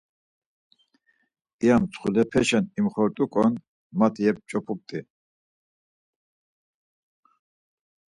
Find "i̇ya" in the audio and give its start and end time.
1.63-1.75